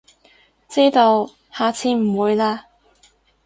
[0.67, 2.63] 知道，下次唔會喇